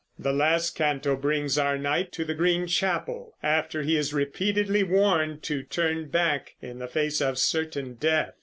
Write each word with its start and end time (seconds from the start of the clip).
The 0.17 0.33
last 0.33 0.71
canto 0.75 1.15
brings 1.15 1.59
our 1.59 1.77
knight 1.77 2.11
to 2.13 2.25
the 2.25 2.33
Green 2.33 2.65
Chapel, 2.65 3.35
after 3.43 3.83
he 3.83 3.95
is 3.95 4.15
repeatedly 4.15 4.81
warned 4.83 5.43
to 5.43 5.61
turn 5.61 6.07
back 6.09 6.55
in 6.59 6.79
the 6.79 6.87
face 6.87 7.21
of 7.21 7.37
certain 7.37 7.93
death. 7.93 8.33